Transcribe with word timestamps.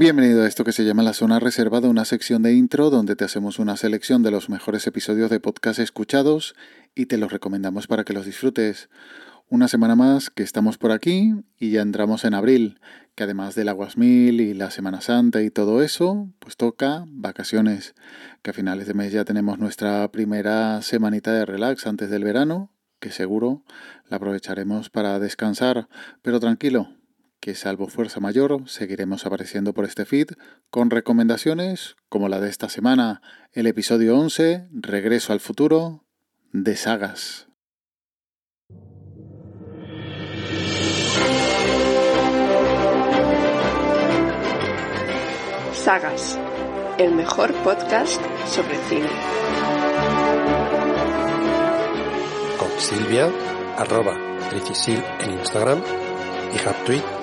Bienvenido 0.00 0.44
a 0.44 0.48
esto 0.48 0.64
que 0.64 0.72
se 0.72 0.86
llama 0.86 1.02
La 1.02 1.12
Zona 1.12 1.40
Reservada, 1.40 1.90
una 1.90 2.06
sección 2.06 2.42
de 2.42 2.54
intro 2.54 2.88
donde 2.88 3.16
te 3.16 3.24
hacemos 3.26 3.58
una 3.58 3.76
selección 3.76 4.22
de 4.22 4.30
los 4.30 4.48
mejores 4.48 4.86
episodios 4.86 5.28
de 5.28 5.40
podcast 5.40 5.78
escuchados 5.78 6.54
y 6.94 7.04
te 7.04 7.18
los 7.18 7.30
recomendamos 7.30 7.86
para 7.86 8.02
que 8.02 8.14
los 8.14 8.24
disfrutes. 8.24 8.88
Una 9.50 9.68
semana 9.68 9.96
más 9.96 10.30
que 10.30 10.42
estamos 10.42 10.78
por 10.78 10.92
aquí 10.92 11.34
y 11.58 11.72
ya 11.72 11.82
entramos 11.82 12.24
en 12.24 12.32
abril, 12.32 12.80
que 13.14 13.24
además 13.24 13.54
del 13.56 13.68
Aguasmil 13.68 14.40
y 14.40 14.54
la 14.54 14.70
Semana 14.70 15.02
Santa 15.02 15.42
y 15.42 15.50
todo 15.50 15.82
eso, 15.82 16.30
pues 16.38 16.56
toca 16.56 17.04
vacaciones, 17.06 17.94
que 18.40 18.52
a 18.52 18.54
finales 18.54 18.86
de 18.86 18.94
mes 18.94 19.12
ya 19.12 19.26
tenemos 19.26 19.58
nuestra 19.58 20.10
primera 20.10 20.80
semanita 20.80 21.30
de 21.34 21.44
relax 21.44 21.86
antes 21.86 22.08
del 22.08 22.24
verano, 22.24 22.72
que 23.00 23.10
seguro 23.10 23.64
la 24.08 24.16
aprovecharemos 24.16 24.88
para 24.88 25.18
descansar, 25.18 25.90
pero 26.22 26.40
tranquilo, 26.40 26.88
que 27.40 27.54
salvo 27.54 27.88
fuerza 27.88 28.20
mayor 28.20 28.68
seguiremos 28.68 29.26
apareciendo 29.26 29.72
por 29.72 29.84
este 29.86 30.04
feed 30.04 30.28
con 30.70 30.90
recomendaciones 30.90 31.96
como 32.08 32.28
la 32.28 32.38
de 32.38 32.50
esta 32.50 32.68
semana, 32.68 33.22
el 33.52 33.66
episodio 33.66 34.18
11, 34.18 34.68
Regreso 34.72 35.32
al 35.32 35.40
futuro, 35.40 36.04
de 36.52 36.76
sagas. 36.76 37.48
Sagas, 45.72 46.38
el 46.98 47.14
mejor 47.14 47.54
podcast 47.64 48.20
sobre 48.46 48.76
cine. 48.88 49.08
Con 52.58 52.70
Silvia, 52.78 53.30
arroba 53.78 54.14
en 54.52 55.30
Instagram 55.32 55.82
y 56.52 56.68
Haptweet 56.68 57.19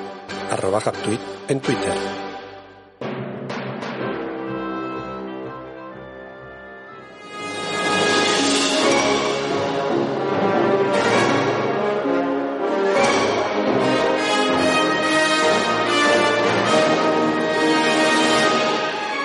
arroba 0.51 0.79
Haptweet 0.79 1.19
en 1.49 1.59
Twitter. 1.59 1.93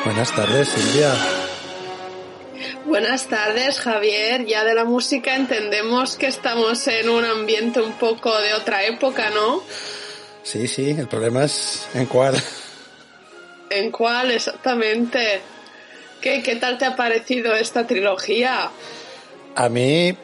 Buenas 0.04 0.36
tardes, 0.36 0.68
Silvia. 0.68 1.14
Buenas 2.84 3.26
tardes, 3.26 3.80
Javier. 3.80 4.44
Ya 4.46 4.62
de 4.64 4.74
la 4.74 4.84
música 4.84 5.34
entendemos 5.34 6.16
que 6.16 6.26
estamos 6.26 6.86
en 6.86 7.08
un 7.08 7.24
ambiente 7.24 7.80
un 7.80 7.92
poco 7.92 8.38
de 8.40 8.54
otra 8.54 8.84
época, 8.84 9.30
¿no? 9.30 9.62
Sí, 10.42 10.66
sí, 10.68 10.90
el 10.90 11.08
problema 11.08 11.44
es 11.44 11.88
en 11.94 12.06
cuál. 12.06 12.34
¿En 13.70 13.90
cuál 13.90 14.30
exactamente? 14.30 15.40
¿Qué, 16.20 16.42
qué 16.42 16.56
tal 16.56 16.78
te 16.78 16.84
ha 16.84 16.94
parecido 16.94 17.54
esta 17.54 17.86
trilogía? 17.86 18.70
A 19.54 19.68
mí 19.68 20.16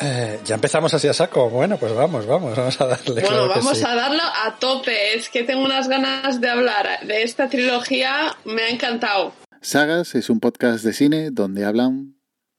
eh, 0.00 0.40
ya 0.44 0.54
empezamos 0.54 0.92
así 0.94 1.08
a 1.08 1.12
saco. 1.12 1.48
Bueno, 1.50 1.76
pues 1.78 1.94
vamos, 1.94 2.26
vamos, 2.26 2.56
vamos 2.56 2.80
a 2.80 2.86
darle. 2.86 3.22
Bueno, 3.22 3.48
vamos 3.48 3.82
a 3.84 3.94
darlo 3.94 4.22
a 4.22 4.56
tope. 4.58 5.14
Es 5.14 5.28
que 5.28 5.44
tengo 5.44 5.64
unas 5.64 5.88
ganas 5.88 6.40
de 6.40 6.48
hablar 6.48 7.00
de 7.06 7.22
esta 7.22 7.48
trilogía. 7.48 8.36
Me 8.44 8.62
ha 8.62 8.68
encantado. 8.70 9.32
Sagas 9.60 10.14
es 10.14 10.30
un 10.30 10.40
podcast 10.40 10.84
de 10.84 10.92
cine 10.92 11.30
donde 11.30 11.64
hablan 11.64 12.16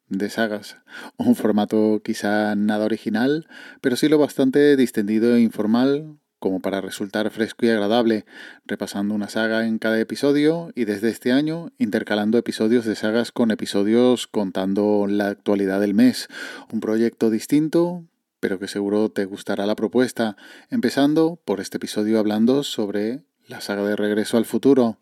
de 0.08 0.30
sagas. 0.30 0.78
Un 1.18 1.36
formato 1.36 2.02
quizá 2.04 2.56
nada 2.56 2.86
original, 2.86 3.48
pero 3.82 3.96
sí 3.96 4.08
lo 4.08 4.18
bastante 4.18 4.76
distendido 4.76 5.36
e 5.36 5.42
informal, 5.42 6.18
como 6.46 6.60
para 6.60 6.80
resultar 6.80 7.32
fresco 7.32 7.66
y 7.66 7.70
agradable, 7.70 8.24
repasando 8.68 9.16
una 9.16 9.30
saga 9.30 9.66
en 9.66 9.80
cada 9.80 10.00
episodio 10.00 10.72
y 10.76 10.86
desde 10.86 11.10
este 11.10 11.32
año 11.32 11.72
intercalando 11.80 12.38
episodios 12.38 12.86
de 12.86 12.94
sagas 12.94 13.32
con 13.32 13.50
episodios 13.50 14.28
contando 14.28 15.08
la 15.10 15.30
actualidad 15.30 15.80
del 15.82 15.96
mes. 15.96 16.28
Un 16.72 16.82
proyecto 16.82 17.32
distinto, 17.32 18.06
pero 18.40 18.60
que 18.60 18.68
seguro 18.68 19.10
te 19.10 19.26
gustará 19.26 19.66
la 19.66 19.76
propuesta, 19.76 20.38
empezando 20.70 21.42
por 21.46 21.62
este 21.62 21.78
episodio 21.78 22.20
hablando 22.20 22.62
sobre 22.62 23.24
la 23.48 23.60
saga 23.60 23.82
de 23.82 23.96
Regreso 23.96 24.38
al 24.38 24.46
Futuro, 24.46 25.00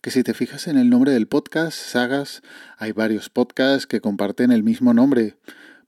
que 0.00 0.10
si 0.10 0.22
te 0.22 0.32
fijas 0.32 0.68
en 0.68 0.78
el 0.78 0.88
nombre 0.88 1.12
del 1.12 1.28
podcast, 1.28 1.76
Sagas, 1.76 2.40
hay 2.78 2.92
varios 2.92 3.28
podcasts 3.28 3.86
que 3.86 4.00
comparten 4.00 4.52
el 4.52 4.62
mismo 4.62 4.94
nombre. 4.94 5.36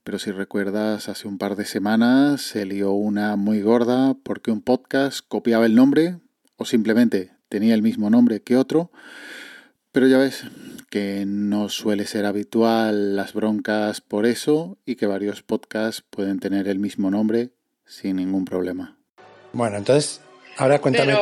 Pero 0.03 0.17
si 0.17 0.31
recuerdas, 0.31 1.09
hace 1.09 1.27
un 1.27 1.37
par 1.37 1.55
de 1.55 1.65
semanas 1.65 2.41
se 2.41 2.65
lió 2.65 2.91
una 2.91 3.35
muy 3.35 3.61
gorda 3.61 4.15
porque 4.23 4.49
un 4.49 4.61
podcast 4.61 5.19
copiaba 5.27 5.67
el 5.67 5.75
nombre 5.75 6.17
o 6.57 6.65
simplemente 6.65 7.33
tenía 7.49 7.75
el 7.75 7.83
mismo 7.83 8.09
nombre 8.09 8.41
que 8.41 8.57
otro. 8.57 8.91
Pero 9.91 10.07
ya 10.07 10.17
ves 10.17 10.45
que 10.89 11.25
no 11.27 11.69
suele 11.69 12.07
ser 12.07 12.25
habitual 12.25 13.15
las 13.15 13.33
broncas 13.33 14.01
por 14.01 14.25
eso 14.25 14.77
y 14.85 14.95
que 14.95 15.05
varios 15.05 15.43
podcasts 15.43 16.03
pueden 16.09 16.39
tener 16.39 16.67
el 16.67 16.79
mismo 16.79 17.11
nombre 17.11 17.51
sin 17.85 18.15
ningún 18.15 18.45
problema. 18.45 18.97
Bueno, 19.53 19.77
entonces, 19.77 20.21
ahora 20.57 20.79
cuéntame 20.79 21.13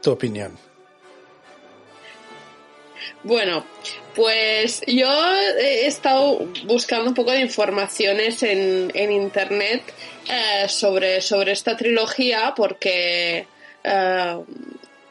tu 0.00 0.10
opinión. 0.10 0.52
Bueno, 3.22 3.64
pues 4.14 4.82
yo 4.86 5.08
he 5.58 5.86
estado 5.86 6.38
buscando 6.64 7.08
un 7.08 7.14
poco 7.14 7.32
de 7.32 7.40
informaciones 7.40 8.42
en, 8.42 8.90
en 8.94 9.12
internet 9.12 9.82
eh, 10.28 10.68
sobre, 10.68 11.20
sobre 11.20 11.52
esta 11.52 11.76
trilogía 11.76 12.54
porque 12.56 13.46
eh, 13.84 14.36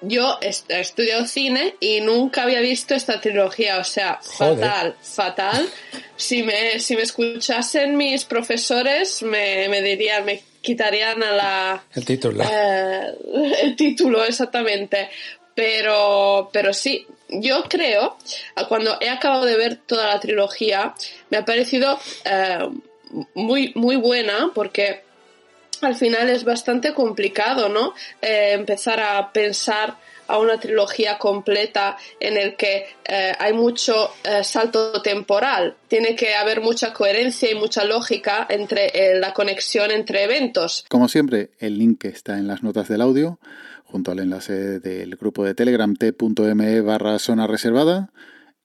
yo 0.01 0.37
he, 0.41 0.79
estudiado 0.79 1.25
cine 1.25 1.75
y 1.79 2.01
nunca 2.01 2.43
había 2.43 2.61
visto 2.61 2.95
esta 2.95 3.19
trilogía, 3.19 3.79
o 3.79 3.83
sea, 3.83 4.19
fatal, 4.21 4.95
fatal. 5.01 5.69
Si 6.15 6.43
me, 6.43 6.79
si 6.79 6.95
me 6.95 7.03
escuchasen 7.03 7.97
mis 7.97 8.25
profesores 8.25 9.23
me, 9.23 9.67
me 9.69 9.81
dirían, 9.81 10.25
me 10.25 10.43
quitarían 10.61 11.23
a 11.23 11.31
la... 11.31 11.83
El 11.93 12.05
título. 12.05 12.43
Eh, 12.43 13.13
el 13.63 13.75
título, 13.75 14.23
exactamente. 14.25 15.09
Pero, 15.55 16.49
pero 16.51 16.73
sí, 16.73 17.07
yo 17.29 17.63
creo, 17.69 18.17
cuando 18.67 18.97
he 18.99 19.09
acabado 19.09 19.45
de 19.45 19.55
ver 19.55 19.77
toda 19.77 20.07
la 20.07 20.19
trilogía, 20.19 20.93
me 21.29 21.37
ha 21.37 21.45
parecido 21.45 21.97
eh, 22.25 22.69
muy, 23.33 23.71
muy 23.75 23.95
buena 23.95 24.51
porque 24.53 25.03
al 25.81 25.95
final 25.95 26.29
es 26.29 26.43
bastante 26.43 26.93
complicado, 26.93 27.69
¿no? 27.69 27.93
Eh, 28.21 28.51
empezar 28.53 28.99
a 28.99 29.31
pensar 29.31 29.95
a 30.27 30.39
una 30.39 30.59
trilogía 30.59 31.19
completa 31.19 31.97
en 32.19 32.35
el 32.35 32.55
que 32.55 32.87
eh, 33.05 33.31
hay 33.37 33.53
mucho 33.53 34.11
salto 34.41 34.99
temporal. 35.03 35.75
Tiene 35.87 36.15
que 36.15 36.33
haber 36.33 36.61
mucha 36.61 36.93
coherencia 36.93 37.51
y 37.51 37.53
mucha 37.53 37.83
lógica 37.83 38.47
entre 38.49 39.19
la 39.19 39.33
conexión 39.33 39.91
entre 39.91 40.23
eventos. 40.23 40.83
Como 40.89 41.07
siempre, 41.09 41.51
el 41.59 41.77
link 41.77 42.05
está 42.05 42.39
en 42.39 42.47
las 42.47 42.63
notas 42.63 42.87
del 42.87 43.01
audio 43.01 43.37
junto 43.85 44.11
al 44.11 44.19
enlace 44.19 44.79
del 44.79 45.15
grupo 45.15 45.45
de 45.45 45.55
Telegram 45.55 45.95
t.me 45.95 46.81
barra 46.81 47.17
zona 47.19 47.47
reservada. 47.47 48.11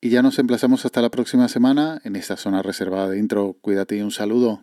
Y 0.01 0.11
ya 0.11 0.23
nos 0.23 0.39
emplazamos 0.39 0.85
hasta 0.85 1.03
la 1.03 1.11
próxima 1.11 1.49
semana 1.49 2.01
en 2.05 2.17
esta 2.17 2.37
zona 2.37 2.63
reservada 2.63 3.09
de 3.09 3.19
intro. 3.19 3.57
Cuídate 3.61 3.97
y 3.97 4.03
un 4.03 4.11
saludo. 4.11 4.63